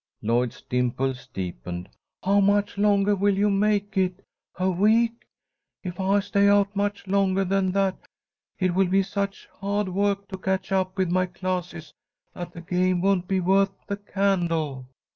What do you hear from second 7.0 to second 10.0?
longah than that, it will be such hah'd